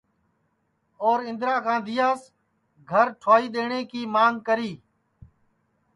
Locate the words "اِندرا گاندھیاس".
1.27-2.19